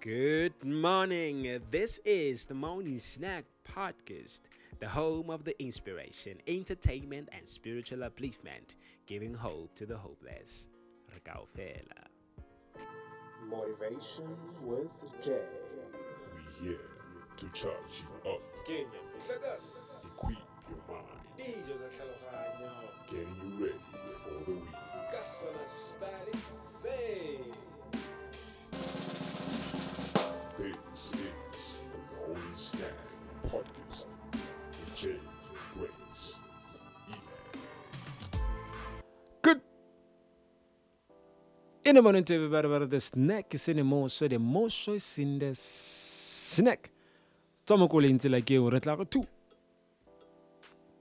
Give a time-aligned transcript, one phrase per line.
[0.00, 1.60] Good morning.
[1.72, 4.42] This is the Morning Snack Podcast,
[4.78, 8.76] the home of the inspiration, entertainment, and spiritual upliftment,
[9.08, 10.68] giving hope to the hopeless.
[11.12, 12.06] Rekao Fela.
[13.50, 15.42] Motivation with Jay.
[16.62, 16.78] We here
[17.36, 18.86] to charge you up, equip
[20.68, 21.74] your mind, DJ
[23.10, 23.78] getting you ready
[24.22, 24.88] for the week.
[41.88, 45.20] In the morning to everybody the snack is in the most, so the most choice
[45.20, 46.90] in the snack.
[47.64, 49.24] Tomo ko le ntse la ke o re tla go tu.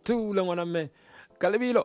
[0.06, 0.90] Tu le ngwana me.
[1.38, 1.84] Ka lebelo.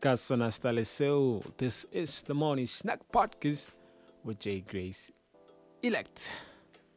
[0.00, 1.44] Ka sona seo.
[1.56, 3.70] This is the morning snack podcast
[4.24, 5.12] with J Grace
[5.80, 6.32] Elect.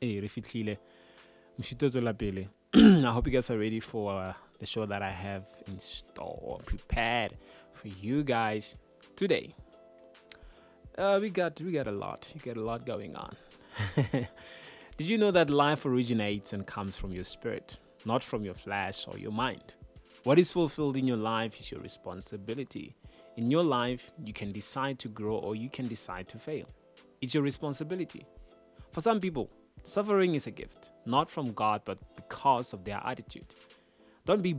[0.02, 0.80] Eh re fitlhile.
[1.55, 2.47] Moshito tswela pele.
[2.73, 6.61] I hope you guys are ready for uh, the show that I have in store,
[6.66, 7.38] prepared
[7.73, 8.75] for you guys
[9.16, 9.53] today.
[10.97, 12.31] Uh, we got we got a lot.
[12.36, 13.34] You got a lot going on.
[14.98, 19.08] Did you know that life originates and comes from your spirit, not from your flesh
[19.08, 19.75] or your mind?
[20.23, 22.95] What is fulfilled in your life is your responsibility.
[23.38, 26.67] In your life, you can decide to grow or you can decide to fail.
[27.22, 28.26] It's your responsibility.
[28.92, 29.50] For some people,
[29.83, 33.55] suffering is a gift, not from God, but because of their attitude.
[34.26, 34.58] Don't be,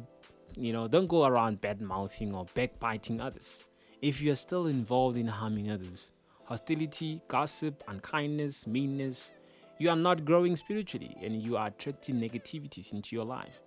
[0.56, 3.64] you know, don't go around bad mouthing or backbiting others.
[4.00, 6.10] If you are still involved in harming others,
[6.52, 9.32] hostility, gossip, unkindness, meanness,
[9.78, 13.62] you are not growing spiritually and you are attracting negativities into your life.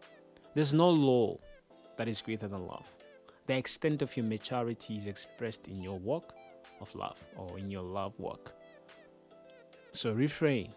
[0.54, 1.40] There's no law
[1.98, 2.86] that is greater than love.
[3.48, 6.36] The extent of your maturity is expressed in your walk
[6.80, 8.54] of love or in your love work.
[9.92, 10.70] So refrain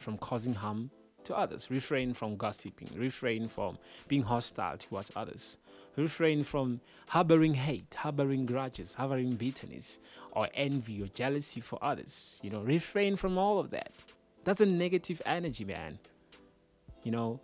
[0.00, 0.90] from causing harm
[1.24, 1.70] to others.
[1.70, 2.88] Refrain from gossiping.
[2.96, 3.78] Refrain from
[4.08, 5.58] being hostile towards others.
[5.96, 10.00] Refrain from harboring hate, harboring grudges, harboring bitterness,
[10.32, 12.40] or envy or jealousy for others.
[12.42, 13.92] You know, refrain from all of that.
[14.44, 15.98] That's a negative energy, man.
[17.02, 17.40] You know,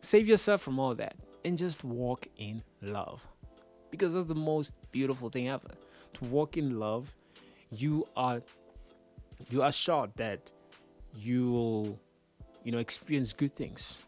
[0.00, 3.26] save yourself from all that and just walk in love.
[3.90, 5.70] Because that's the most beautiful thing ever.
[6.14, 7.14] To walk in love,
[7.70, 8.42] you are
[9.50, 10.52] you are sure that
[11.14, 12.00] you will
[12.68, 14.02] you know experience good things.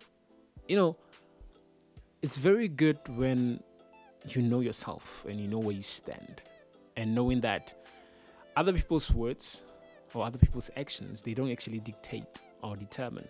[0.68, 0.96] You know
[2.20, 3.62] it's very good when
[4.28, 6.42] you know yourself and you know where you stand.
[6.94, 7.72] And knowing that
[8.56, 9.64] other people's words
[10.12, 13.26] or other people's actions they don't actually dictate or determine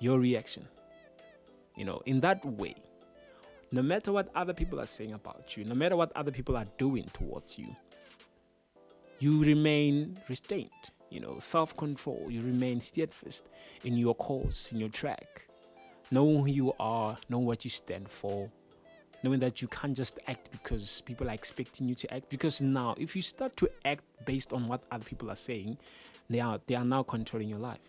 [0.00, 0.68] your reaction.
[1.74, 2.74] You know in that way
[3.72, 6.66] no matter what other people are saying about you no matter what other people are
[6.76, 7.74] doing towards you
[9.18, 10.84] you remain restrained
[11.16, 12.26] you know, self control.
[12.28, 13.48] You remain steadfast
[13.84, 15.48] in your course, in your track.
[16.10, 18.50] Knowing who you are, knowing what you stand for,
[19.22, 22.28] knowing that you can't just act because people are expecting you to act.
[22.28, 25.78] Because now, if you start to act based on what other people are saying,
[26.28, 27.80] they are they are now controlling your life.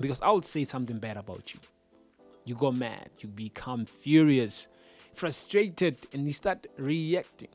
[0.00, 1.60] Because I would say something bad about you.
[2.46, 4.68] You go mad, you become furious,
[5.12, 7.48] frustrated, and you start reacting,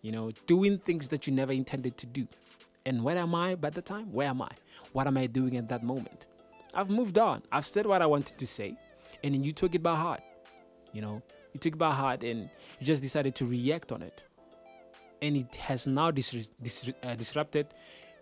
[0.00, 2.26] you know, doing things that you never intended to do.
[2.86, 4.12] And where am I by the time?
[4.12, 4.50] Where am I?
[4.92, 6.28] What am I doing at that moment?
[6.72, 7.42] I've moved on.
[7.50, 8.78] I've said what I wanted to say,
[9.24, 10.22] and then you took it by heart.
[10.92, 12.48] You know, you took it by heart, and
[12.78, 14.24] you just decided to react on it,
[15.20, 17.74] and it has now dis- dis- uh, disrupted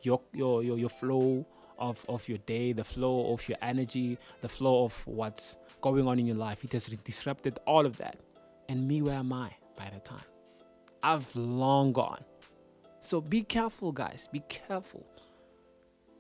[0.03, 1.47] your, your your your flow
[1.79, 6.19] of of your day, the flow of your energy, the flow of what's going on
[6.19, 6.65] in your life.
[6.65, 8.17] It has disrupted all of that.
[8.71, 10.25] And me, where am I by the time?
[11.03, 12.25] I've long gone.
[13.04, 14.31] So be careful, guys.
[14.32, 15.04] Be careful.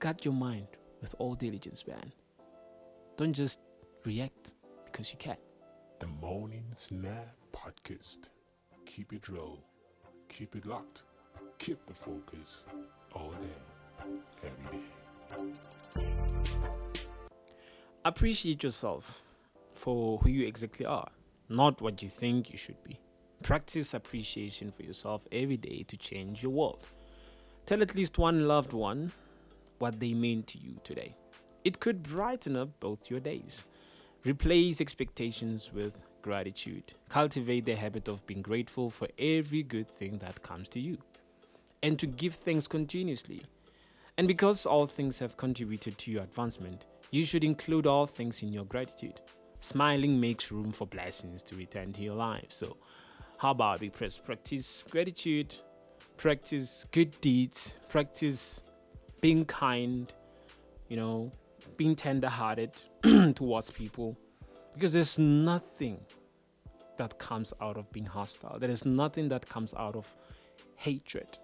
[0.00, 0.66] Guard your mind
[1.00, 2.12] with all diligence, man.
[3.16, 3.60] Don't just
[4.04, 4.52] react
[4.84, 5.38] because you can.
[6.00, 8.28] The Morning Snack Podcast.
[8.84, 9.60] Keep it real,
[10.28, 11.04] keep it locked,
[11.58, 12.66] keep the focus
[13.14, 14.10] all day,
[14.42, 14.84] every day.
[18.04, 19.22] Appreciate yourself
[19.72, 21.08] for who you exactly are,
[21.48, 23.00] not what you think you should be.
[23.44, 26.88] Practice appreciation for yourself every day to change your world.
[27.66, 29.12] Tell at least one loved one
[29.78, 31.14] what they mean to you today.
[31.62, 33.66] It could brighten up both your days.
[34.24, 36.94] Replace expectations with gratitude.
[37.10, 40.96] Cultivate the habit of being grateful for every good thing that comes to you.
[41.82, 43.42] And to give thanks continuously.
[44.16, 48.54] And because all things have contributed to your advancement, you should include all things in
[48.54, 49.20] your gratitude.
[49.60, 52.46] Smiling makes room for blessings to return to your life.
[52.48, 52.78] So,
[53.38, 55.54] how about we practice gratitude,
[56.16, 58.62] practice good deeds, practice
[59.20, 60.12] being kind,
[60.88, 61.32] you know,
[61.76, 62.72] being tender-hearted
[63.34, 64.16] towards people
[64.74, 66.00] because there's nothing
[66.96, 68.58] that comes out of being hostile.
[68.58, 70.14] There is nothing that comes out of
[70.76, 71.38] hatred.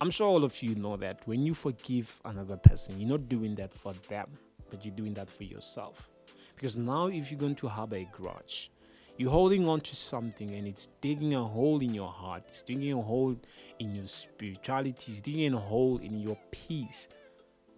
[0.00, 3.54] I'm sure all of you know that when you forgive another person, you're not doing
[3.54, 4.26] that for them,
[4.70, 6.10] but you're doing that for yourself.
[6.54, 8.70] Because now, if you're going to harbor a grudge,
[9.16, 12.92] you're holding on to something and it's digging a hole in your heart, it's digging
[12.92, 13.36] a hole
[13.78, 17.08] in your spirituality, it's digging a hole in your peace,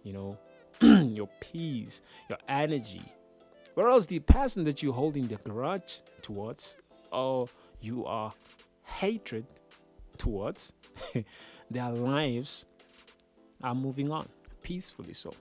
[0.03, 0.37] you know,
[0.81, 3.03] your peace, your energy.
[3.75, 6.75] Whereas the person that you're holding the grudge towards,
[7.11, 7.47] or
[7.79, 8.33] you are
[8.83, 9.45] hatred
[10.17, 10.73] towards,
[11.71, 12.65] their lives
[13.63, 14.27] are moving on
[14.61, 15.13] peacefully.
[15.13, 15.33] So,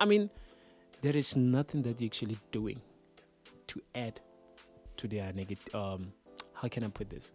[0.00, 0.30] I mean,
[1.02, 2.80] there is nothing that you're actually doing
[3.66, 4.20] to add
[4.96, 5.74] to their negative.
[5.74, 6.12] Um,
[6.52, 7.32] how can I put this?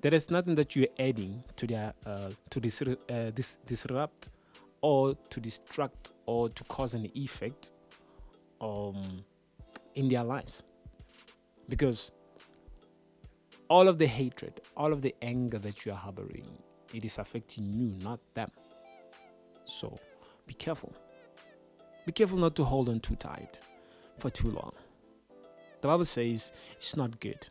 [0.00, 4.28] There is nothing that you're adding to their uh, to dis- uh, dis- disrupt
[4.82, 7.72] or to distract or to cause an effect
[8.60, 9.24] um,
[9.94, 10.62] in their lives,
[11.68, 12.12] because
[13.68, 16.46] all of the hatred, all of the anger that you are harboring,
[16.94, 18.50] it is affecting you, not them.
[19.64, 19.98] So
[20.46, 20.92] be careful.
[22.04, 23.60] Be careful not to hold on too tight
[24.18, 24.72] for too long.
[25.86, 27.46] The Bible says it's not good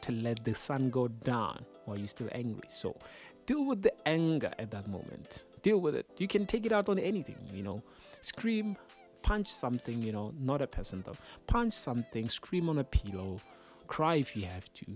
[0.00, 2.66] to let the sun go down while you're still angry.
[2.66, 2.96] So
[3.44, 5.44] deal with the anger at that moment.
[5.60, 6.06] Deal with it.
[6.16, 7.82] You can take it out on anything, you know.
[8.22, 8.74] Scream,
[9.20, 11.18] punch something, you know, not a person though.
[11.46, 13.38] Punch something, scream on a pillow,
[13.86, 14.86] cry if you have to.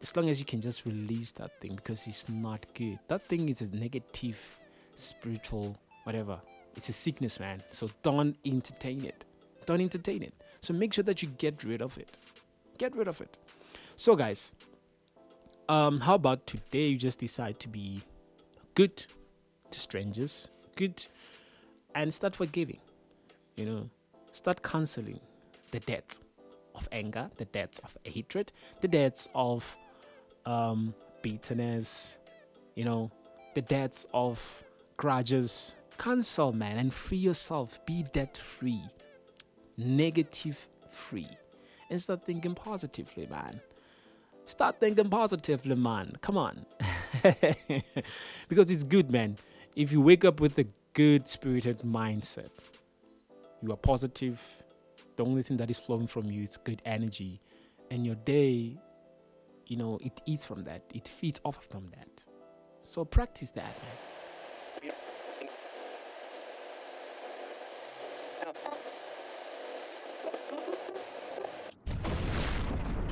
[0.00, 2.98] As long as you can just release that thing because it's not good.
[3.08, 4.56] That thing is a negative,
[4.94, 6.40] spiritual, whatever.
[6.74, 7.62] It's a sickness, man.
[7.68, 9.26] So don't entertain it.
[9.66, 10.32] Don't entertain it.
[10.60, 12.16] So make sure that you get rid of it.
[12.78, 13.36] Get rid of it.
[13.96, 14.54] So, guys,
[15.68, 18.02] um, how about today you just decide to be
[18.74, 19.04] good
[19.70, 21.06] to strangers, good,
[21.94, 22.78] and start forgiving?
[23.56, 23.90] You know,
[24.30, 25.20] start canceling
[25.72, 26.22] the debts
[26.74, 29.76] of anger, the debts of hatred, the debts of
[30.46, 32.18] um, bitterness,
[32.74, 33.10] you know,
[33.54, 34.62] the debts of
[34.96, 35.74] grudges.
[35.98, 37.84] Cancel, man, and free yourself.
[37.84, 38.80] Be debt free,
[39.78, 41.28] negative free,
[41.88, 43.60] and start thinking positively, man.
[44.44, 46.12] Start thinking positively, man.
[46.20, 46.66] Come on.
[48.48, 49.36] because it's good, man.
[49.76, 52.48] If you wake up with a good spirited mindset,
[53.62, 54.42] you are positive.
[55.16, 57.40] The only thing that is flowing from you is good energy.
[57.90, 58.78] And your day,
[59.66, 62.24] you know, it eats from that, it feeds off from that.
[62.82, 64.92] So practice that, man.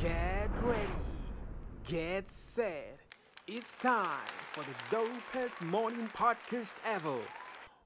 [0.00, 0.92] Get ready.
[1.86, 2.98] Get set.
[3.46, 7.18] It's time for the dopest morning podcast ever.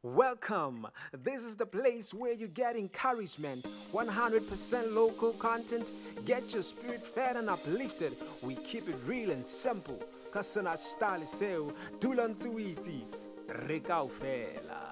[0.03, 0.87] Welcome.
[1.13, 5.85] This is the place where you get encouragement, 100% local content,
[6.25, 8.15] get your spirit fed and uplifted.
[8.43, 10.03] We keep it real and simple.
[10.33, 13.05] Kasana style seu, dulan tuiti,
[13.49, 14.91] rekau fela.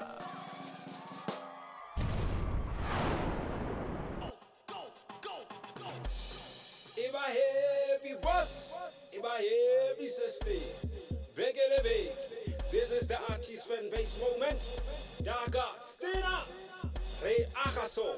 [8.18, 8.74] Iba heavy boss,
[9.14, 10.50] Iba heavy sister.
[11.36, 12.10] Begele big.
[12.70, 14.58] This is the artist fan base moment.
[15.22, 16.48] Daga, stand up.
[17.24, 18.16] Ray Akaso.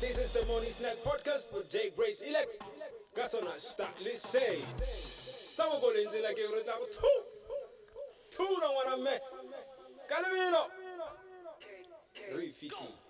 [0.00, 2.58] This is the Morning Snack Podcast with Jay Grace Elect.
[3.16, 4.62] Gasona start listen.
[5.56, 7.22] Tamo go lenzi like you tamo two.
[8.30, 9.10] Two no wanna me.
[10.08, 10.66] Calamino.
[12.34, 13.05] Rifiki.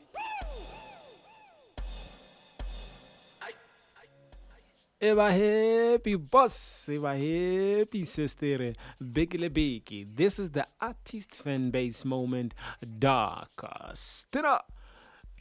[4.98, 10.06] Eba happy boss, eba happy sister, Bigly Biggie.
[10.16, 12.54] This is the artist fan base moment.
[12.98, 13.62] Dark
[13.92, 14.58] Stina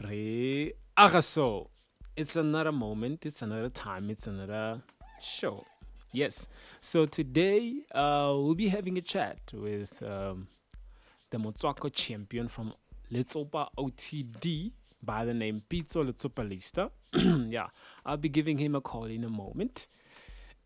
[0.03, 1.69] Re Agaso.
[2.17, 4.81] It's another moment, it's another time, it's another
[5.21, 5.63] show.
[6.11, 6.49] Yes.
[6.81, 10.49] So today uh, we'll be having a chat with um,
[11.29, 12.73] the Motswako champion from
[13.09, 14.73] Letsopa OTD
[15.05, 16.91] by the name Pizzo Letsopalista.
[17.51, 17.67] yeah,
[18.05, 19.87] I'll be giving him a call in a moment,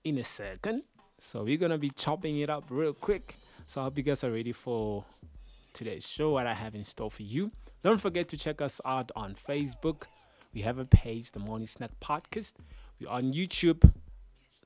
[0.03, 0.84] in a second.
[1.19, 3.36] So we're gonna be chopping it up real quick.
[3.65, 5.05] So I hope you guys are ready for
[5.74, 7.51] today's show, what I have in store for you.
[7.84, 10.03] Don't forget to check us out on Facebook.
[10.53, 12.53] We have a page, the Morning Snack Podcast.
[13.00, 13.93] We're on YouTube,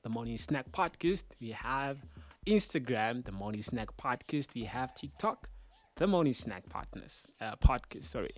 [0.02, 1.24] the Morning Snack Podcast.
[1.40, 1.98] We have
[2.46, 4.54] Instagram, the Morning Snack Podcast.
[4.54, 5.48] We have TikTok,
[5.96, 8.04] the Morning Snack Partners uh, Podcast.
[8.04, 8.30] Sorry.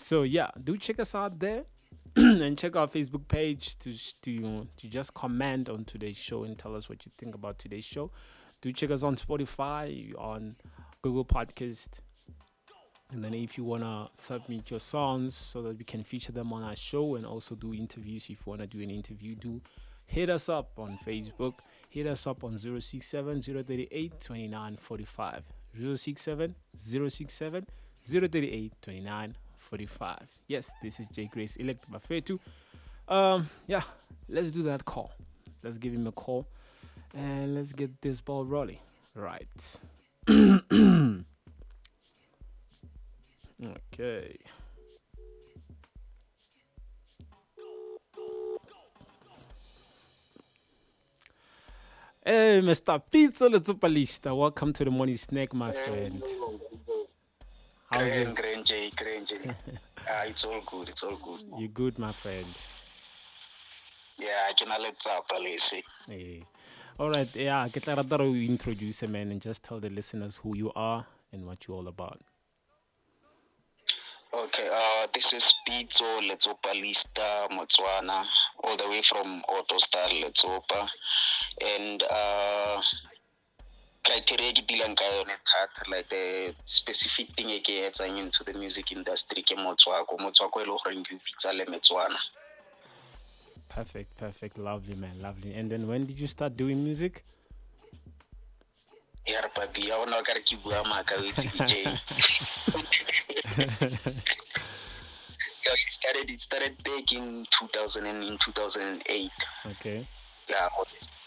[0.00, 1.64] So yeah, do check us out there,
[2.16, 3.92] and check our Facebook page to
[4.22, 7.84] to to just comment on today's show and tell us what you think about today's
[7.84, 8.10] show.
[8.62, 10.56] Do check us on Spotify, on
[11.02, 12.00] Google Podcast,
[13.12, 16.62] And then if you wanna submit your songs so that we can feature them on
[16.62, 19.60] our show and also do interviews, if you wanna do an interview, do
[20.06, 21.56] hit us up on Facebook.
[21.90, 25.44] Hit us up on 067 038 2945.
[25.76, 27.66] 067 067
[28.02, 28.72] 038
[29.70, 30.28] 2945.
[30.48, 32.38] Yes, this is J Grace Elect Bafetu.
[33.08, 33.82] Um, yeah,
[34.28, 35.12] let's do that call.
[35.62, 36.46] Let's give him a call
[37.14, 38.78] and let's get this ball rolling.
[39.14, 39.80] Right.
[40.30, 41.22] okay.
[52.22, 53.00] Hey, Mr.
[53.10, 56.22] Pizzo Letsopalista, welcome to the morning snack, my friend.
[57.90, 58.34] How's Grand, it?
[58.36, 59.36] Grand J, Grand J.
[60.08, 61.40] Ah, it's all good, it's all good.
[61.58, 62.46] You good, my friend?
[64.18, 65.82] Yeah, I can let up, Alesi.
[66.06, 66.44] Hey.
[66.98, 70.56] All right, yeah, get that other you introduce man and just tell the listeners who
[70.56, 72.20] you are and what you're all about.
[74.32, 78.24] Okay, uh, this is Pizzo Letsopalista Motswana,
[78.62, 80.88] all the way from Ottosdal Letsopa.
[81.60, 82.80] And uh,
[84.04, 84.64] criteria ke
[84.96, 89.56] ka yone thata like the specific thing e ke etsang into the music industry ke
[89.56, 90.18] motswako.
[90.18, 92.18] Motswako e le goreng ke bitsa le metswana.
[93.68, 95.54] Perfect, perfect, lovely man, lovely.
[95.54, 97.22] And then when did you start doing music?
[99.26, 101.84] ya re papi ya gona ka re ke bua maaka o itse ke
[105.60, 109.30] Yeah, it started it started back in 2000 and in 2008
[109.66, 110.06] Okay,
[110.50, 110.68] yeah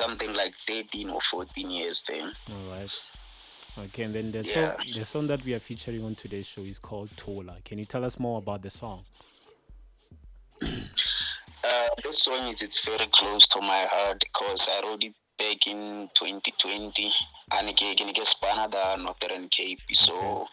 [0.02, 2.90] something like 13 or 14 years then all right.
[3.76, 4.76] Okay, and then the Yeah.
[4.76, 7.56] song, the song that we are featuring on today's show is called Tola.
[7.66, 9.04] Can you tell us more about the song?
[10.62, 15.66] uh this song is it's very close to my heart because i wrote it back
[15.66, 17.12] in 2020
[17.58, 20.46] and ke ke ne ke spana the northern cape so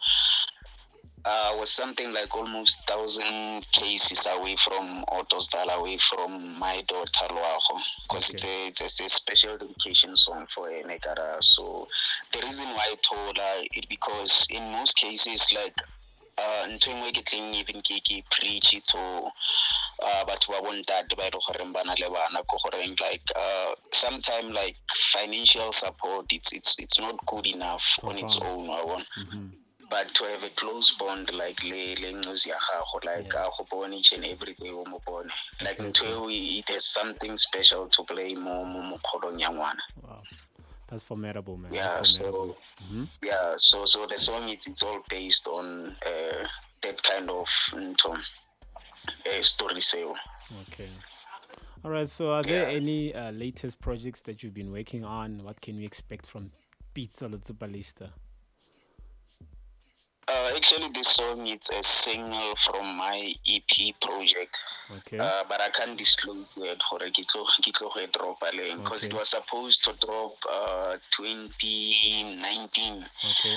[1.31, 7.81] uh, was something like almost thousand cases away from Ottosdal, away from my daughter Loago,
[8.03, 11.43] because it's, a, it's a special dedication song for Negara.
[11.43, 11.87] So
[12.33, 15.75] the reason why I told her it because in most cases like
[16.39, 18.99] uh ntho e nngwe ke tleng even ke ke preach to
[20.01, 23.27] uh batho ba bontate ba e le goreng ba na le bana ko goreng like
[23.37, 24.77] uh sometime like
[25.13, 29.05] financial support it's it's it's not good enough on its own wa bona.
[29.91, 33.67] But to have a close bond like le le ncosi ya gago like a go
[33.71, 35.29] bone each and every day o mo bone
[35.61, 39.83] like ntho eo it has something special to play mo mo mo kgolong ya ngwana
[40.03, 40.23] Wow,
[40.87, 41.75] that's formidable, man.
[41.75, 42.57] yeah that's so.
[42.83, 43.05] Mm-hmm.
[43.23, 46.47] yeah so so the song it's it's all based on uh
[46.83, 50.15] that kind of ntho uh, story seo
[50.69, 50.89] Okay.
[51.85, 52.09] All right.
[52.09, 52.77] So, are there Yeah.
[52.77, 55.45] any uh, latest projects that you've been working on?
[55.45, 56.51] What can we expect from
[56.95, 58.11] Pizzo Letsopalista?
[60.31, 64.57] Uh actually this song it's a single from my ep project
[64.91, 65.19] Okay.
[65.21, 68.83] Uh, but I can't disclose yet gore ke tlo ke tlo go e dropa leng
[68.83, 73.57] because it was supposed to drop uh 2019 okay.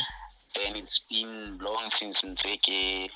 [0.55, 3.09] then it's been long since ntse ke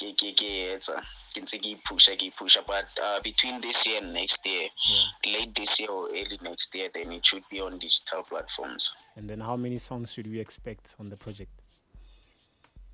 [0.00, 0.96] ke ke etsa
[1.34, 5.04] ke ntse ke pusha ke pusha but uh, between this year and next year Yeah.
[5.36, 9.28] late this year or early next year then it should be on digital platforms And
[9.30, 11.52] then, how many songs should we expect on the project?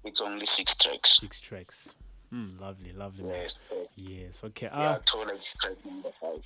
[0.05, 1.95] It's only six tracks Six tracks.
[2.31, 2.59] Hmm.
[2.61, 3.35] Lovely, lovely, man.
[3.43, 4.43] yes so, Yes.
[4.45, 4.67] Okay.
[4.73, 6.41] yeah Ah, total it's track number five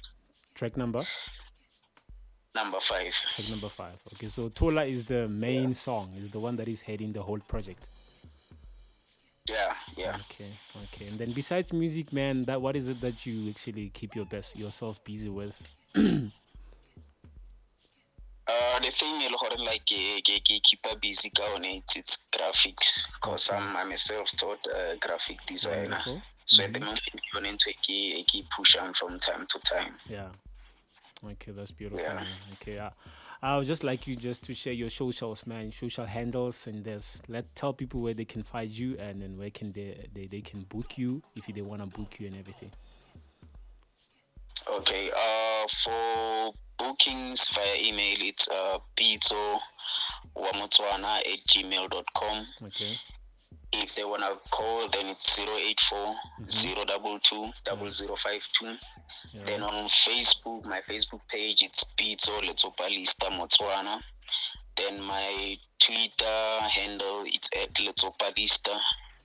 [0.54, 1.04] track number.
[2.54, 3.98] number five Track number five.
[4.14, 4.28] Okay.
[4.28, 6.12] So Tola is the main song.
[6.18, 7.88] Is the one that is heading the whole project.
[9.48, 10.50] yeah yeah Okay.
[10.84, 11.06] Okay.
[11.08, 14.56] And then, besides music, man, that what is it that you actually keep your best
[14.56, 15.68] yourself busy with?
[18.82, 21.96] The thing e le gore like ke ke ke keep her busy ka one it's
[21.96, 23.58] it's graphics because Okay.
[23.58, 25.82] I'm I'm a self-taught uh, graphic designer.
[25.90, 26.22] Wonderful.
[26.46, 26.84] So at the Mhm.
[26.84, 29.98] moment ke yone ntho e ke e ke pushang from time to time.
[30.08, 30.30] Yeah.
[31.24, 32.04] Okay, that's beautiful.
[32.04, 32.22] Yeah.
[32.52, 32.90] Okay, uh,
[33.42, 37.22] I would just like you just to share your socials, man, social handles, and there's
[37.28, 40.42] let tell people where they can find you, and then where can they they, they
[40.42, 42.70] can book you if they want to book you and everything.
[44.68, 45.10] Okay.
[45.10, 49.58] Uh, for bookings via email it's uh pizzo
[50.36, 52.46] wamotswana at gmail.com.
[52.64, 52.98] Okay.
[53.72, 56.14] If they wanna call then it's 084
[56.46, 58.76] 022 0052.
[59.32, 59.44] Yeah.
[59.44, 64.00] Then on Facebook, my Facebook page, it's Pizzo Letsopalista Motswana.
[64.76, 68.78] Then my Twitter handle, it's at Letsopalista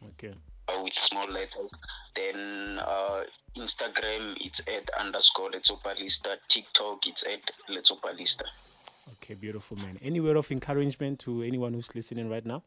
[0.08, 0.34] okay.
[0.83, 1.71] With small letters.
[2.15, 3.23] Then uh,
[3.57, 6.37] Instagram, it's at underscore Letsopalista.
[6.47, 8.43] TikTok, it's at Letsopalista.
[9.13, 9.97] Okay, beautiful, man.
[10.01, 12.63] Any word of encouragement to anyone who's listening right now?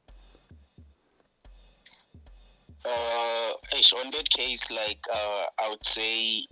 [2.84, 3.24] Uh,
[4.04, 6.46] on that case, like uh, I would say,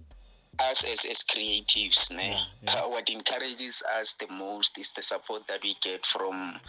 [0.59, 2.75] us as as creatives, Yeah, yeah.
[2.75, 6.61] uh, what encourages us the most is the support that we get from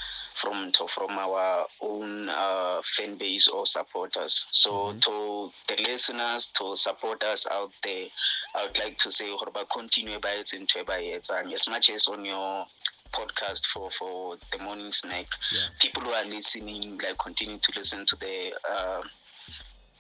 [0.42, 4.46] from to, from our own uh, fan base or supporters.
[4.52, 5.00] So Mm-hmm.
[5.00, 8.08] to the listeners, to support us out there,
[8.56, 9.30] I would like to say,
[9.72, 12.66] continue by it into by it, and as much as on your
[13.14, 15.68] podcast for for the morning snack Yeah.
[15.80, 19.02] people who are listening like continue to listen to the uh,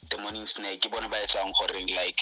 [0.09, 1.21] the morning snack ke bona ba
[1.95, 2.19] like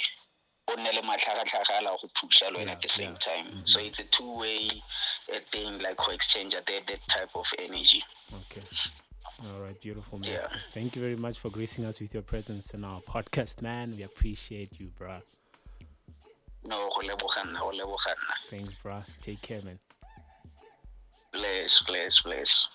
[0.72, 3.68] o nne le matlhagatlhaga a la go thuša le wena at the same time Mhm.
[3.68, 4.68] so it's a two way
[5.34, 8.64] uh, thing like go exchange that that type of energy Okay.
[9.44, 10.32] All right, beautiful man.
[10.32, 10.48] Yeah.
[10.74, 13.96] Thank you very much for gracing us with your presence in our podcast, man.
[13.98, 15.22] We appreciate you, bruh.
[16.64, 18.14] no go leboga go leboga
[18.52, 19.04] Thanks, bruh.
[19.22, 19.80] Take care, man.
[21.34, 22.66] bless bless bless.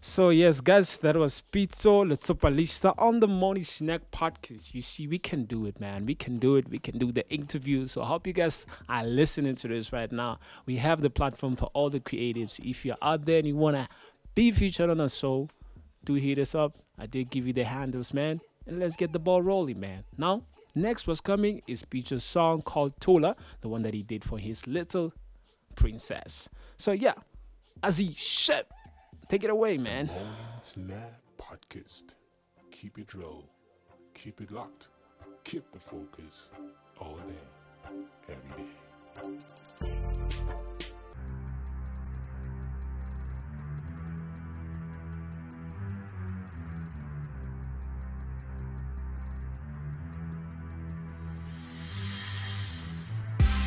[0.00, 4.72] So yes, guys, that was Pizzo Letsopalista on the Morning Snack Podcast.
[4.72, 6.06] You see, we can do it, man.
[6.06, 6.68] We can do it.
[6.68, 7.84] We can do the interview.
[7.86, 10.38] So I hope you guys are listening to this right now.
[10.66, 12.60] We have the platform for all the creatives.
[12.60, 13.88] If you're out there and you wanna
[14.36, 15.48] be featured on a show,
[16.04, 16.76] do hit us up.
[16.96, 18.40] I did give you the handles, man.
[18.68, 20.04] And let's get the ball rolling, man.
[20.16, 20.44] Now,
[20.76, 24.64] next what's coming is Pizzo's song called Tola, the one that he did for his
[24.68, 25.12] little
[25.74, 26.48] princess.
[26.76, 27.14] So yeah,
[27.82, 28.68] Azzy, shit.
[29.28, 30.06] Take it away, man.
[30.06, 32.14] Morning Snack Podcast.
[32.70, 33.42] Keep it raw.
[34.14, 34.88] Keep it locked.
[35.44, 36.50] Keep the focus.
[36.98, 37.92] All day.
[38.30, 38.70] Every day.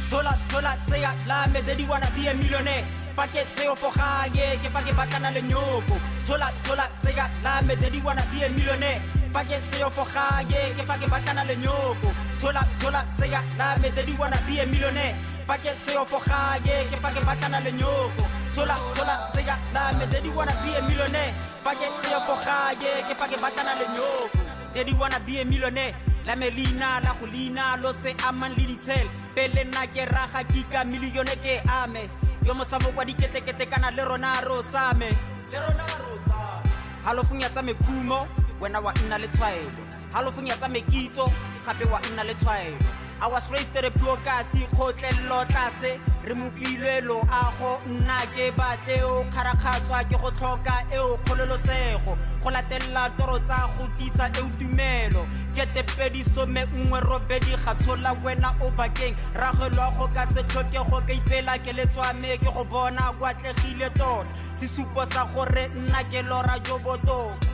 [0.09, 3.00] Tola, tola, say it, la me dedi wanna be a millionaire.
[3.21, 5.95] Fake seo for hage, ke fake bakana le nyoko.
[6.25, 7.13] Tola, tola, say
[7.43, 8.99] la me dedi wanna be a millionaire.
[9.31, 12.09] Fake seo for hage, ke fake bakana le nyoko.
[12.39, 15.15] Tola, tola, say la me dedi wanna be a millionaire.
[15.46, 18.25] Fake seo for hage, ke fake bakana le nyoko.
[18.55, 21.31] Tola, tola, say la me dedi wanna be a millionaire.
[21.61, 24.39] Fake seo for hage, ke fake bakana le nyoko.
[24.74, 25.93] Dedi wanna be a millionaire.
[26.25, 30.85] la melina la go lina lo se amang le ditshele pele nna ke raga kika
[30.85, 32.03] milione ke ame
[32.45, 35.09] yo mosamo kwa diketekete kana le rona ro same.
[35.51, 36.71] Le rona ro same.
[37.05, 38.27] Halofong ya tsa mekhumo
[38.61, 39.69] wena wa nna le tshwaelo.
[40.13, 41.31] Halofong ya tsa mekitso
[41.65, 42.77] gape wa nna le tshwaelo.
[43.21, 49.24] I was raised at a kasi kgotlelelo tlase re mofilwe loago nna ke batle o
[49.31, 52.18] kgarakgatswa ke go tlhoka eo kgololosego.
[52.44, 55.25] Go latelela toro tsa go tisa eo tumelo.
[55.55, 59.16] Kete pedi some nngwe robedi ga tshola wena o bakeng.
[59.34, 64.29] Ragelwa go ka se tlhokego ka ipela ke letswame ke go bona kwatlegile tota.
[64.53, 67.48] Sesupo sa gore nna ke lora jo botoka.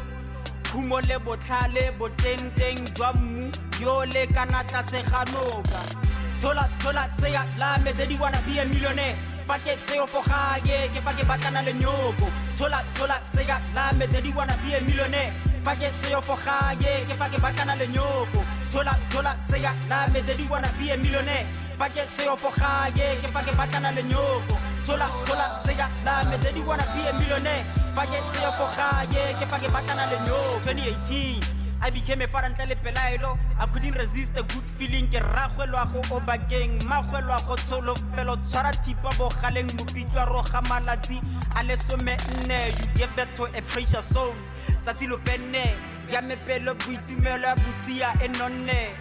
[0.67, 3.51] Khumo le botlhale botenteng jwa mmu
[3.81, 6.06] yo le kana tlase ga noka
[6.41, 9.15] thola thola seya la me dedi wanna be a millionaire.
[9.47, 13.91] Fa ke seo fo gage ke fa ke batlana le nyoko thola thola seya la
[13.93, 15.31] me dedi wanna be a millionaire.
[15.63, 20.07] Fa ke seo fo gage ke fa ke batlana le nyoko thola thola seya la
[20.13, 21.45] me dedi wanna be a millionaire.
[21.77, 26.23] Fa ke seo fo gage ke fa ke batlana le nyoko thola thola seya la
[26.29, 27.63] me dedi wanna be a millionaire.
[27.95, 32.27] Fa ke seo fo gage ke fa ke batlana le nyoko 2018 I became a
[32.27, 33.37] father ntle le pelaelo.
[33.59, 35.07] I couldn't resist a good feeling.
[35.07, 36.79] Ke ragwelwa go o bakeng.
[36.83, 41.21] Magwelwa go tsholofelo tshwara thipa bogaleng mopitlwa roga malatsi
[41.55, 42.59] a lesome nne.
[42.79, 44.35] You give birth to a precious soul.
[44.83, 45.75] Tsatsi lo penne
[46.11, 48.93] ya mepelo boitumelo ya bosia e nonne.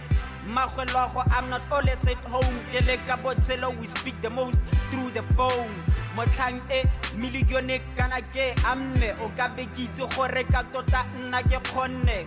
[0.47, 2.59] Magwelwa go i'm not always at home.
[2.71, 4.59] Ke le ka botshelo we speak the most
[4.91, 5.83] through the phone.
[6.15, 6.83] Motlhang e
[7.15, 9.11] milione kana ke amme.
[9.21, 12.25] O ka bekitse gore ka tota nna ke kgonne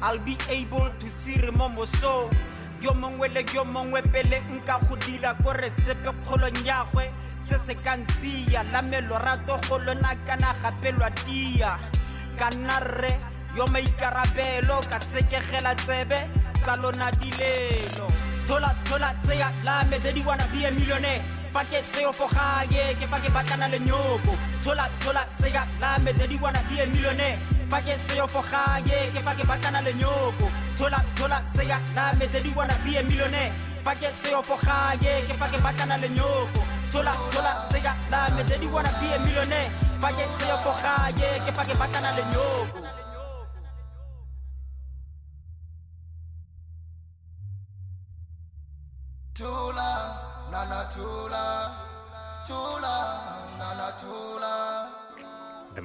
[0.00, 2.30] I'll be able to see remomo so
[2.80, 7.74] yo mongwe le yo mongwe pele nka go dira kore sepe kgolong yagwe se se
[7.74, 11.76] ka nsia la melorato go lona kana gape lwa tia
[12.38, 13.18] ka nna rre
[13.56, 16.16] yo maikarabelo ka sekegela tsebe
[16.62, 18.06] tsa lona dilelo.
[18.46, 21.22] Thola thola seya la me dedi wanna be a millionaire.
[21.52, 24.38] Fa ke seo fo gage ke fa ke batlana le nyoko.
[24.62, 27.38] Thola thola seya la me dedi wanna be a millionaire
[27.70, 30.46] fa ke seo fo ke fa ke batlana le nyoko.
[30.76, 33.52] Thola thola seya la me dedi wanna be a millionaire.
[33.84, 36.60] Fa ke seo fo ke fa ke batlana le nyoko.
[36.90, 39.70] Thola thola seya la me dedi wanna be a millionaire.
[40.00, 42.24] Fa ke seo fo gage ke fa ke batlana le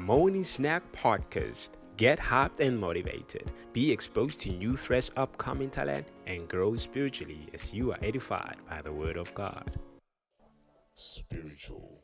[0.03, 3.49] Morning Snack Podcast Get hyped and motivated.
[3.71, 8.81] Be exposed to new, fresh, upcoming talent and grow spiritually as you are edified by
[8.81, 9.79] the Word of God.
[10.93, 12.03] Spiritual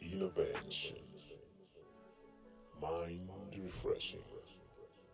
[0.00, 0.96] innovation,
[2.80, 3.28] mind
[3.62, 4.24] refreshing,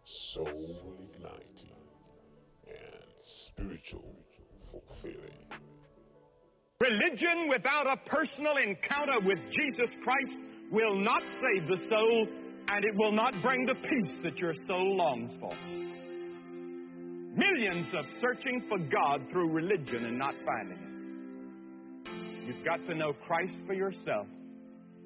[0.05, 1.75] soul igniting,
[2.69, 4.15] and spiritual
[4.71, 5.43] fulfilling.
[6.81, 10.37] Religion without a personal encounter with Jesus Christ
[10.73, 12.27] will not save the soul
[12.69, 15.55] and it will not bring the peace that your soul longs for.
[17.37, 20.93] Millions of searching for God through religion and not finding it.
[22.47, 24.27] You've got to know Christ for yourself.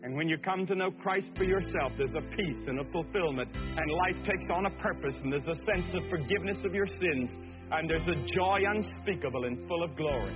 [0.02, 3.48] And when you come to know Christ for yourself, there's a peace and a fulfillment,
[3.54, 7.30] and life takes on a purpose, and there's a sense of forgiveness of your sins,
[7.72, 10.34] and there's a joy unspeakable and full of glory.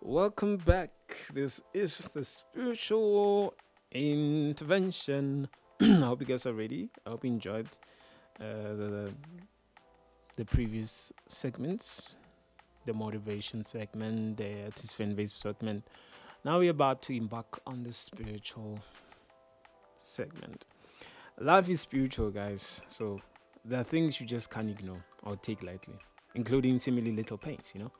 [0.00, 0.90] Welcome back.
[1.32, 3.54] This is the spiritual
[3.94, 5.48] intervention.
[5.80, 6.90] I hope you guys are ready.
[7.06, 7.68] I hope you enjoyed
[8.40, 9.12] uh, the
[10.36, 12.16] the previous segments,
[12.86, 15.84] the motivation segment, the artist fan segment.
[16.44, 18.80] Now we're about to embark on the spiritual
[19.96, 20.66] segment.
[21.38, 22.82] Life is spiritual, guys.
[22.88, 23.20] So
[23.64, 25.98] there are things you just can't ignore or take lightly,
[26.34, 27.72] including seemingly little pains.
[27.74, 27.92] You know,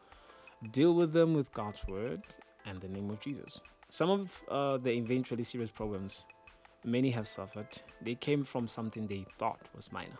[0.70, 2.22] deal with them with God's word
[2.66, 3.62] and the name of Jesus.
[3.88, 6.26] Some of uh, the eventually serious problems
[6.84, 7.68] many have suffered,
[8.02, 10.18] they came from something they thought was minor.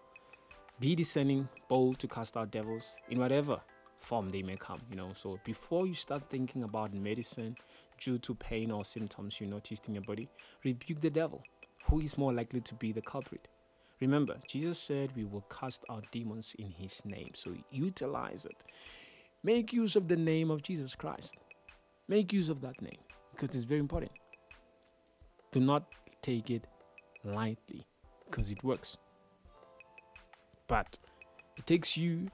[0.81, 3.61] Be discerning, bold to cast out devils in whatever
[3.97, 5.11] form they may come, you know.
[5.15, 7.57] So before you start thinking about medicine
[7.99, 10.29] due to pain or symptoms you noticed in your body,
[10.65, 11.43] rebuke the devil,
[11.85, 13.49] who is more likely to be the culprit.
[14.01, 18.65] Remember, Jesus said we will cast out demons in his name, so utilize it.
[19.43, 21.37] Make use of the name of Jesus Christ.
[22.09, 22.99] Make use of that name
[23.35, 24.13] because it's very important.
[25.53, 25.85] Do not
[26.23, 26.67] take it
[27.25, 27.87] lightly
[28.27, 28.97] because it works.
[30.67, 30.99] But
[31.57, 32.29] it takes you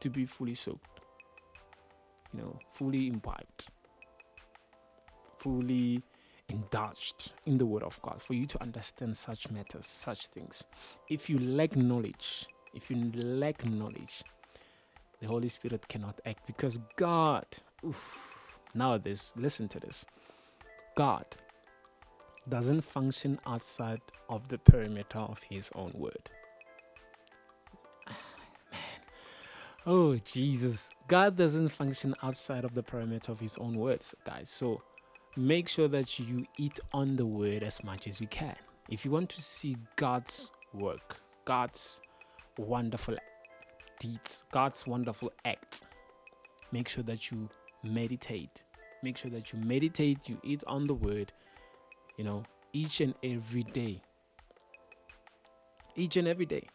[0.00, 1.00] to be fully soaked,
[2.32, 3.68] you know, fully imbibed,
[5.38, 6.02] fully
[6.48, 10.64] indulged in the Word of God for you to understand such matters, such things.
[11.08, 14.22] If you lack knowledge, if you lack knowledge,
[15.20, 17.46] the Holy Spirit cannot act because God,
[17.86, 18.18] oof,
[18.74, 20.04] now this, listen to this.
[20.96, 21.24] God
[22.48, 26.30] doesn't function outside of the perimeter of his own word.
[28.06, 28.14] Man.
[29.86, 30.90] Oh, Jesus.
[31.08, 34.48] God doesn't function outside of the perimeter of his own words, guys.
[34.48, 34.82] So
[35.36, 38.56] make sure that you eat on the word as much as you can.
[38.88, 42.00] If you want to see God's work, God's
[42.58, 43.16] wonderful
[44.00, 45.82] deeds, God's wonderful acts,
[46.72, 47.48] make sure that you
[47.82, 48.64] meditate.
[49.02, 51.32] Make sure that you meditate, you eat on the word,
[52.16, 54.02] you know, each and every day.
[55.96, 56.68] Each and every day.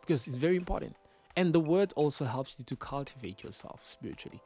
[0.00, 0.96] Because it's very important.
[1.36, 4.40] And the word also helps you to cultivate yourself spiritually.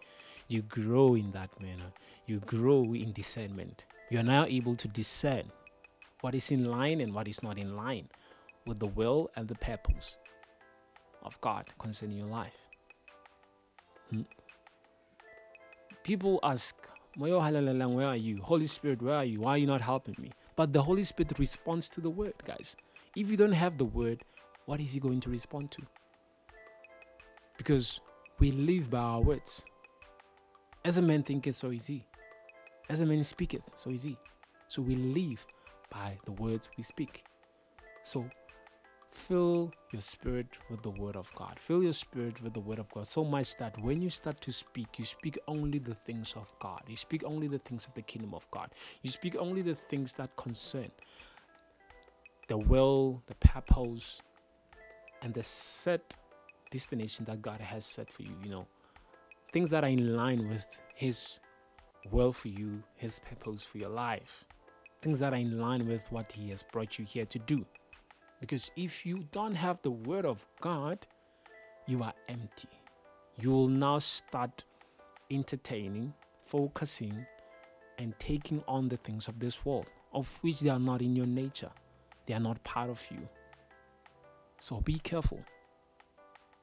[0.49, 1.93] You grow in that manner.
[2.27, 3.87] You grow in discernment.
[4.11, 5.45] You are now able to discern
[6.21, 8.09] what is in line and what is not in line
[8.67, 10.19] with the will and the purpose
[11.23, 12.69] of God concerning your life.
[14.11, 14.23] Hmm?
[16.05, 16.75] People ask,
[17.17, 18.41] where are you?
[18.43, 19.41] Holy Spirit, where are you?
[19.41, 20.31] Why are you not helping me?
[20.57, 22.77] But the Holy Spirit responds to the word, guys.
[23.17, 24.23] If you don't have the word,
[24.67, 25.83] what is he going to respond to?
[27.59, 28.01] Because
[28.39, 29.65] we live by our words.
[30.85, 32.07] As a man thinketh, so is he.
[32.89, 34.17] As a man speaketh, so is he.
[34.69, 35.47] So we live
[35.91, 37.25] by the words we speak.
[38.03, 38.27] So
[39.13, 41.59] fill your spirit with the word of God.
[41.59, 44.53] Fill your spirit with the word of God so much that when you start to
[44.53, 46.83] speak, you speak only the things of God.
[46.89, 48.71] You speak only the things of the kingdom of God.
[49.03, 50.91] You speak only the things that concern
[52.49, 54.21] the will, the purpose,
[55.23, 56.17] and the set
[56.71, 58.35] destination that God has set for you.
[58.43, 58.67] You know,
[59.53, 61.39] things that are in line with His
[62.11, 64.45] will for you, His purpose for your life,
[65.01, 67.65] things that are in line with what He has brought you here to do.
[68.43, 71.07] Because if you don't have the Word of God,
[71.87, 72.69] you are empty.
[73.41, 74.65] You will now start
[75.31, 76.13] entertaining,
[76.45, 77.25] focusing,
[77.99, 81.27] and taking on the things of this world, of which they are not in your
[81.27, 81.71] nature.
[82.27, 83.29] They are not part of you.
[84.59, 85.41] So be careful.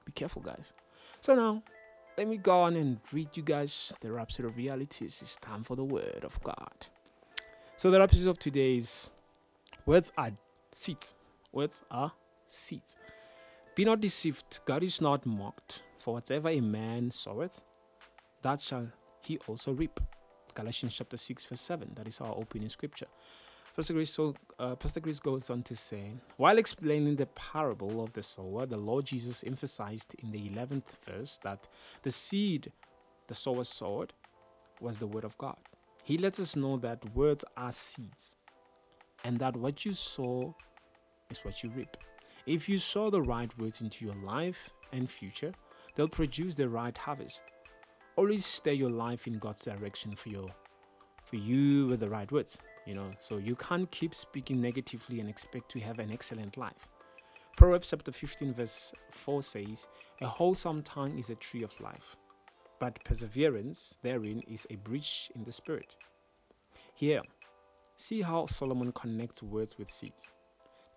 [0.03, 0.73] Be careful, guys.
[1.21, 1.63] So now,
[2.17, 5.21] let me go on and read you guys the Rhapsody of Realities.
[5.21, 6.87] It's time for the Word of God.
[7.77, 9.13] So the Rhapsody of today's
[9.85, 10.31] words are
[10.73, 11.13] seeds.
[11.51, 12.11] Words are
[12.47, 12.95] seeds.
[13.75, 15.83] Be not deceived, God is not mocked.
[15.99, 17.61] For whatever a man soweth,
[18.41, 18.87] that shall
[19.21, 19.99] he also reap.
[20.55, 21.93] Galatians chapter 6, verse 7.
[21.95, 23.07] That is our opening scripture.
[23.75, 28.23] Pastor Grace, so, uh, Pastor goes on to say, while explaining the parable of the
[28.23, 31.67] sower, the Lord Jesus emphasized in the 11th verse that
[32.01, 32.71] the seed
[33.27, 34.13] the sower sowed
[34.81, 35.57] was the word of God.
[36.03, 38.35] He lets us know that words are seeds
[39.23, 40.55] and that what you sow
[41.29, 41.95] is what you reap.
[42.45, 45.53] If you sow the right words into your life and future,
[45.95, 47.43] they'll produce the right harvest.
[48.15, 50.49] Always steer your life in God's direction for your
[51.23, 53.11] for you with the right words, you know.
[53.19, 56.87] So you can't keep speaking negatively and expect to have an excellent life.
[57.55, 59.87] Proverbs chapter 15 verse 4 says,
[60.21, 62.17] "A wholesome tongue is a tree of life,
[62.79, 65.95] but perseverance therein is a breach in the spirit."
[66.95, 67.21] Here,
[67.95, 70.31] see how Solomon connects words with seeds,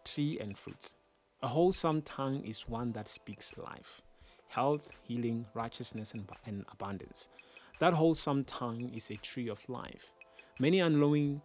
[0.05, 0.95] tree and fruits.
[1.43, 4.03] A wholesome tongue is one that speaks life,
[4.49, 7.29] health, healing, righteousness, and, and abundance.
[7.81, 10.12] That wholesome tongue is a tree of life.
[10.61, 11.43] Many unknowing,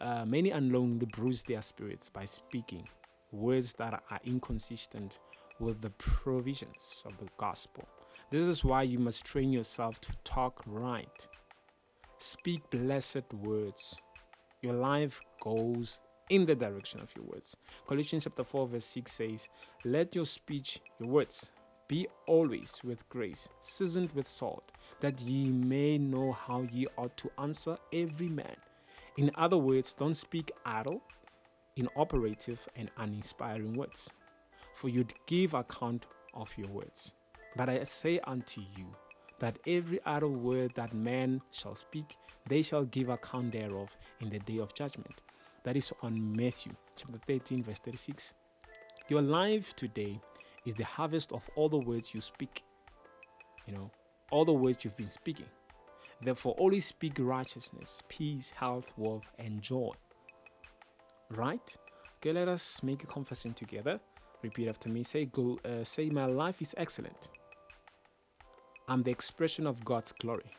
[0.00, 2.86] uh, many unknowingly bruise their spirits by speaking
[3.32, 5.18] words that are inconsistent
[5.60, 7.88] with the provisions of the gospel.
[8.30, 11.28] This is why you must train yourself to talk right.
[12.18, 14.00] Speak blessed words.
[14.60, 17.56] Your life goes in the direction of your words.
[17.86, 19.48] Colossians chapter 4, verse 6 says,
[19.84, 21.52] Let your speech, your words,
[21.88, 27.30] be always with grace, seasoned with salt, that ye may know how ye ought to
[27.38, 28.56] answer every man.
[29.16, 31.02] In other words, don't speak idle,
[31.76, 34.10] inoperative, and uninspiring words,
[34.74, 37.14] for you'd give account of your words.
[37.56, 38.94] But I say unto you,
[39.38, 42.16] that every idle word that man shall speak,
[42.48, 45.22] they shall give account thereof in the day of judgment.
[45.64, 48.34] That is on Matthew chapter 13, verse 36.
[49.08, 50.20] Your life today
[50.64, 52.62] is the harvest of all the words you speak.
[53.66, 53.90] You know,
[54.30, 55.46] all the words you've been speaking.
[56.20, 59.92] Therefore, always speak righteousness, peace, health, wealth, and joy.
[61.30, 61.76] Right?
[62.16, 64.00] Okay, let us make a confession together.
[64.42, 65.02] Repeat after me.
[65.02, 67.28] Say, go, uh, say, my life is excellent.
[68.88, 70.50] I'm the expression of God's glory,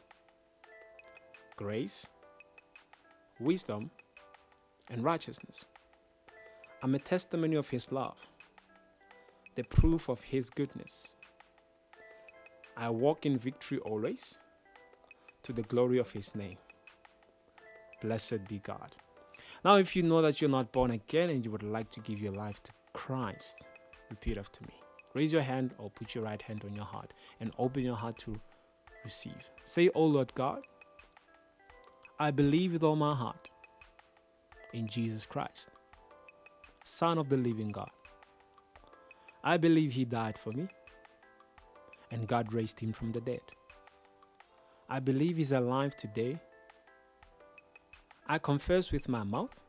[1.55, 2.07] grace,
[3.39, 3.89] wisdom,
[4.89, 5.67] and righteousness.
[6.81, 8.31] I'm a testimony of His love,
[9.55, 11.15] the proof of His goodness.
[12.77, 14.39] I walk in victory always
[15.43, 16.57] to the glory of His name.
[18.01, 18.95] Blessed be God.
[19.65, 22.19] Now, if you know that you're not born again and you would like to give
[22.19, 23.67] your life to Christ,
[24.09, 24.73] repeat after me.
[25.13, 28.17] Raise your hand or put your right hand on your heart and open your heart
[28.19, 28.39] to
[29.03, 29.49] receive.
[29.65, 30.61] Say, Oh Lord God,
[32.19, 33.48] I believe with all my heart
[34.73, 35.69] in Jesus Christ,
[36.83, 37.89] Son of the living God.
[39.43, 40.67] I believe He died for me
[42.11, 43.41] and God raised Him from the dead.
[44.89, 46.39] I believe He's alive today.
[48.27, 49.63] I confess with my mouth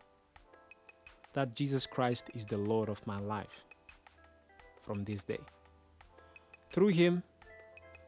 [1.32, 3.64] that Jesus Christ is the Lord of my life
[4.82, 5.40] from this day.
[6.72, 7.22] Through Him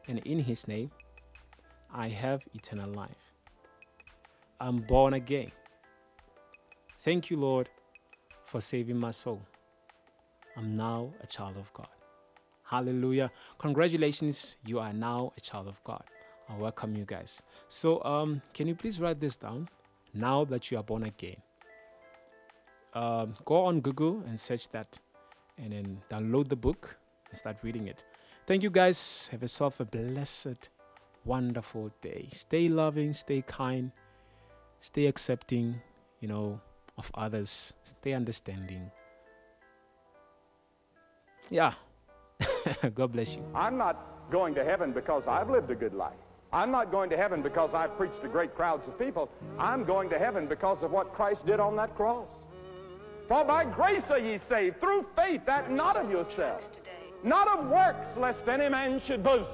[0.09, 0.91] and in His name,
[1.93, 3.35] I have eternal life.
[4.61, 5.53] I'm born again.
[7.03, 7.69] Thank you, Lord,
[8.45, 9.43] for saving my soul.
[10.57, 11.88] I'm now a child of God.
[12.62, 13.33] Hallelujah.
[13.59, 16.05] Congratulations, you are now a child of God.
[16.49, 17.43] I welcome you guys.
[17.67, 19.69] So, um, can you please write this down?
[20.15, 21.38] Now that you are born again,
[22.95, 25.01] um, go on Google and search that,
[25.59, 26.99] and then download the book
[27.31, 28.05] and start reading it.
[28.47, 29.27] Thank you guys.
[29.33, 30.69] Have yourself a blessed,
[31.25, 32.29] wonderful day.
[32.31, 33.91] Stay loving, stay kind,
[34.79, 35.81] stay accepting,
[36.21, 36.61] you know,
[37.03, 37.75] of others.
[37.83, 38.91] Stay understanding.
[41.51, 41.75] Yeah.
[42.95, 43.45] God bless you.
[43.55, 46.23] I'm not going to heaven because I've lived a good life.
[46.53, 49.31] I'm not going to heaven because I've preached to great crowds of people.
[49.59, 52.29] I'm going to heaven because of what Christ did on that cross.
[53.27, 56.71] For by grace are ye saved, through faith, that not of yourselves,
[57.25, 59.51] not of works, lest any man should boast.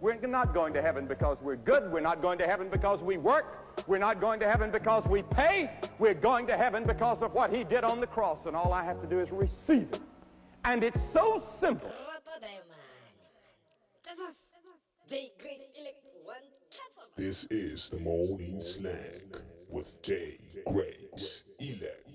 [0.00, 1.92] We're not going to heaven because we're good.
[1.92, 3.69] We're not going to heaven because we work.
[3.86, 5.70] We're not going to heaven because we pay.
[5.98, 8.84] We're going to heaven because of what he did on the cross, and all I
[8.84, 10.00] have to do is receive it.
[10.64, 11.92] And it's so simple.
[17.16, 22.09] This is the morning snack with J Grace Elect.